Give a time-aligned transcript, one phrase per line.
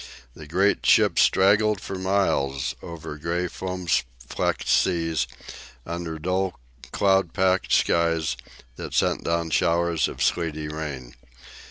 [0.33, 3.85] The great ships straggled for miles over grey foam
[4.27, 5.27] flecked seas,
[5.85, 6.59] under dull
[6.91, 8.35] cloud packed skies
[8.77, 11.13] that sent down showers of sleety rain.